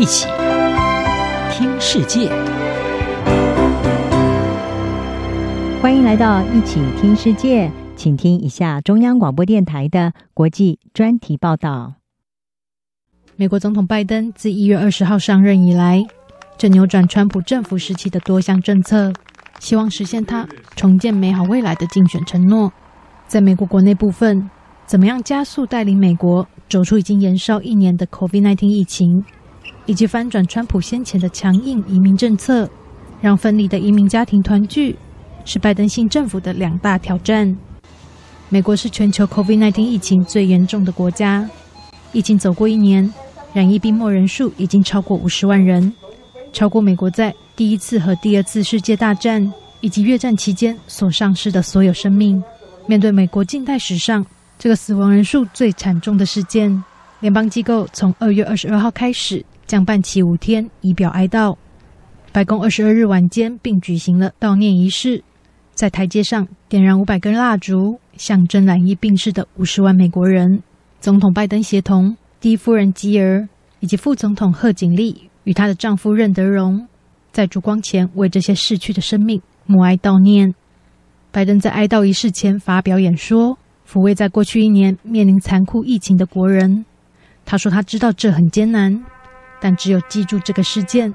[0.00, 0.26] 一起
[1.52, 2.30] 听世界，
[5.82, 11.92] 欢迎来到一起听世界，请听一下中央广播电台的国际专题报道。
[13.36, 16.02] 美国总统拜登自一月二十号上任以来，
[16.56, 19.12] 正扭转川普政府时期的多项政策，
[19.58, 22.72] 希望实现他重建美好未来的竞选承诺。
[23.28, 24.48] 在美国国内部分，
[24.86, 29.22] 怎么样加速带领美国走出已经延烧一年的 COVID-19 疫情，
[29.86, 32.68] 以及翻转川普先前的强硬移民政策，
[33.20, 34.96] 让分离的移民家庭团聚，
[35.44, 37.56] 是拜登新政府的两大挑战。
[38.48, 41.48] 美国是全球 COVID-19 疫情最严重的国家，
[42.12, 43.12] 疫情走过一年。
[43.52, 45.92] 染疫病末人数已经超过五十万人，
[46.52, 52.40] 超过美国在第一次和第二次世界大战以及越战期间所丧失的所有生命。
[52.86, 54.24] 面对美国近代史上
[54.56, 56.84] 这个死亡人数最惨重的事件，
[57.18, 61.56] 联邦机构从二月二十二号开始降半旗五天，以表哀悼。
[62.32, 65.22] 白宫二十二日晚间并举行了悼念仪式，
[65.74, 70.60] 在台阶上点燃五百根蜡烛，象征染疫病逝的五十万美国人。
[70.98, 72.16] 总统拜登协同。
[72.40, 76.88] 第一夫人吉尔以及副总统贺锦丽与她的丈夫任德荣，
[77.30, 80.52] 在烛光前为这些逝去的生命默哀悼念。
[81.30, 83.56] 拜登在哀悼仪式前发表演说，
[83.88, 86.84] 抚慰在过去一年面临残酷疫情的国人。
[87.46, 89.04] 他说：“他知道这很艰难，
[89.60, 91.14] 但只有记住这个事件，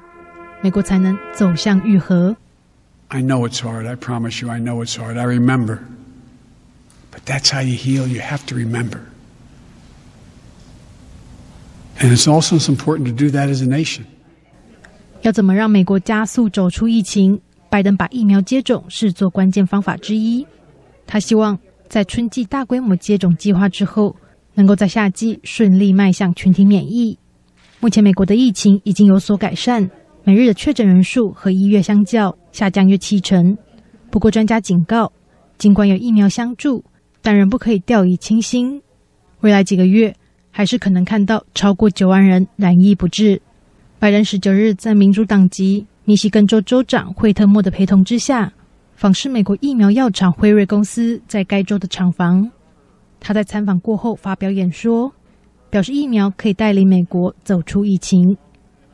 [0.62, 2.36] 美国才能走向愈合。”
[3.08, 3.86] I know it's hard.
[3.86, 5.18] I promise you, I know it's hard.
[5.18, 5.78] I remember.
[7.12, 8.06] But that's how you heal.
[8.08, 8.98] You have to remember.
[11.98, 14.02] And it's also important to do that as a nation.
[15.22, 17.40] 要怎么让美国加速走出疫情？
[17.68, 20.46] 拜登把疫苗接种视作关键方法之一。
[21.06, 24.14] 他希望在春季大规模接种计划之后，
[24.54, 27.18] 能够在夏季顺利迈向群体免疫。
[27.86, 29.88] 目前美国的疫情已经有所改善，
[30.24, 33.56] 每日的确诊人数和一月相较下降约七成。
[34.10, 35.12] 不过专家警告，
[35.56, 36.84] 尽管有疫苗相助，
[37.22, 38.82] 但仍不可以掉以轻心。
[39.38, 40.12] 未来几个月，
[40.50, 43.40] 还是可能看到超过九万人染疫不治。
[44.00, 48.52] 拜登十九日在民主党籍密西根州州长惠特莫的陪同之下，
[48.96, 52.50] 访视美国疫苗药厂辉瑞公司在该州的厂房。
[53.20, 55.12] 他在参访过后发表演说，
[55.75, 58.37] 表示疫苗可以带领美国走出疫情，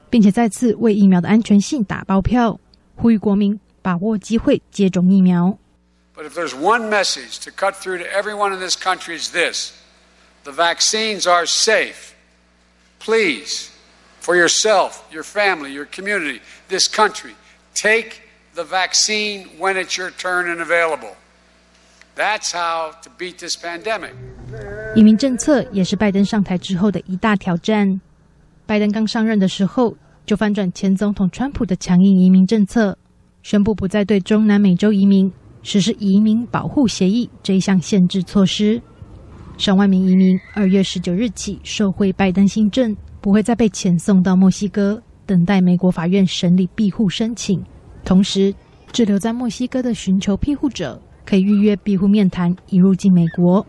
[0.09, 2.59] 并且再次为疫苗的安全性打包票，
[2.96, 5.58] 呼吁国民把握机会接种疫苗。
[6.16, 9.72] But if there's one message to cut through to everyone in this country is this.
[10.44, 12.13] The vaccines are safe.
[13.00, 13.69] Please,
[14.19, 17.35] for yourself, your family, your community, this country,
[17.75, 18.22] take
[18.56, 21.16] the vaccine when it's your turn and available.
[22.15, 24.12] That's how to beat this pandemic.
[24.95, 28.00] 移民政策也是拜登上台之后的一大挑战。
[28.67, 29.97] 拜登刚上任的时候，
[30.27, 32.97] 就翻转前总统川普的强硬移民政策，
[33.43, 38.81] 宣布不再对中南美洲移民实施移民保护协议这一项限制措施。
[39.56, 47.62] 上万名移民二月十九日起受惠拜登新政，不会再被遣送到墨西哥等待美国法院审理庇护申请。
[48.05, 48.55] 同时，
[48.93, 53.66] 滞留在墨西哥的寻求庇护者可以预约庇护面谈，以入境美国。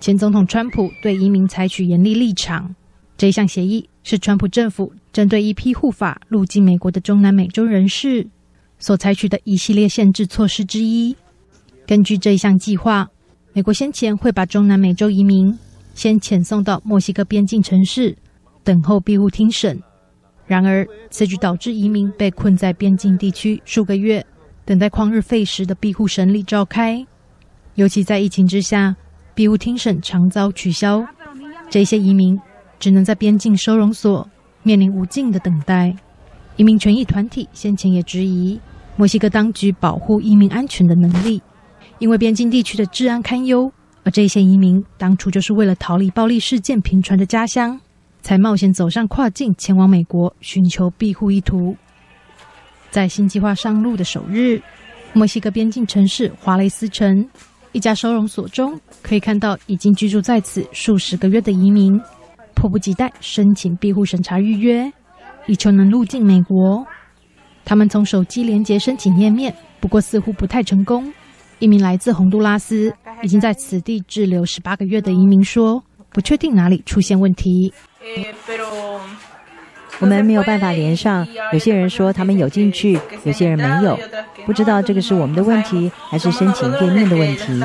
[0.00, 2.74] 前总统川普对移民采取严厉立场。
[3.16, 8.26] 这一项协议是川普政府针对一批护法入境美国的中南美洲人士
[8.78, 11.16] 所采取的一系列限制措施之一。
[11.86, 13.08] 根据这一项计划。
[13.56, 15.56] 美国先前会把中南美洲移民
[15.94, 18.12] 先遣送到墨西哥边境城市
[18.64, 19.80] 等候庇护听审，
[20.44, 24.26] 然而此举导致移民被困在边境地区数个月，
[24.64, 27.04] 等待旷日费时的庇护审理召开。
[27.74, 28.94] 尤其在疫情之下，
[29.34, 31.04] 庇护听审常遭取消，
[31.68, 32.38] 这些移民
[32.78, 34.28] 只能在边境收容所
[34.62, 35.94] 面临无尽的等待。
[36.56, 38.60] 移民权益团体先前也质疑
[38.96, 41.42] 墨西哥当局保护移民安全的能力。
[41.98, 43.70] 因为边境地区的治安堪忧，
[44.02, 47.80] 而这些移民当初就是为了逃离暴力事件频传的家乡，
[48.20, 51.76] 才冒险走上跨境前往美国寻求庇护意图。
[52.94, 54.62] 在新计划上路的首日，
[55.14, 57.28] 墨西哥边境城市华雷斯城
[57.72, 62.00] 一家收容所中，可以看到已经居住在此数十个月的移民，
[62.54, 64.88] 迫不及待申请庇护审查预约，
[65.48, 66.86] 以求能入境美国。
[67.64, 71.12] 他们从手机连接申请页面，不过似乎不太成功。
[71.58, 72.94] 一名来自洪都拉斯、
[73.24, 75.82] 已经在此地滞留十八个月的移民说
[76.14, 77.74] ：“不确定哪里出现问题。
[80.00, 81.26] 我们没有办法连上。
[81.52, 83.98] 有些人说他们有进去，有些人没有。
[84.46, 87.60] 不知道这个是我们的问题，还是申请店面的问题。”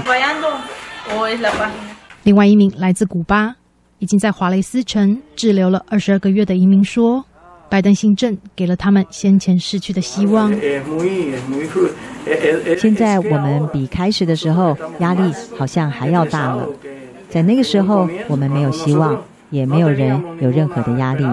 [2.24, 3.56] 另外一名来自古巴、
[3.98, 7.26] 已经在华雷斯城滞留了二十二个月的移民说
[7.70, 10.54] ：“拜登新政给了他们先前失去的希望。
[12.78, 15.22] 现在我们比开始的时候压力
[15.58, 16.68] 好像还要大了。
[17.30, 21.24] 在那个时候，我们没有希望，也没有人有任何的压力。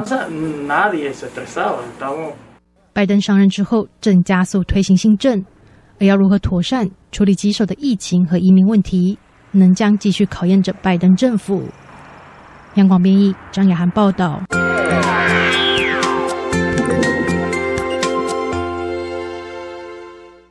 [2.92, 5.44] 拜登上任之后，正加速推行新政，
[6.00, 9.18] 而要如何妥善处理棘手的疫情和移民问题，
[9.50, 11.62] 能将继续考验着拜登政府。
[12.74, 14.40] 央广编译张雅涵报道。